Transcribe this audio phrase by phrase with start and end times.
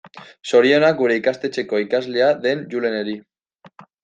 [0.51, 3.15] Zorionak gure ikastetxeko ikaslea den Juleneri.